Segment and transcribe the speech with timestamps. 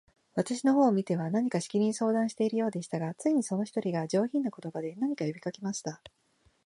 [0.33, 6.01] 私の方を見ては、何かしきりに相談しているようでしたが、ついに、その一人が、上品な言葉で、何か呼びかけました。